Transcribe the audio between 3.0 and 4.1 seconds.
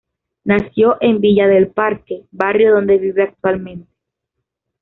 actualmente.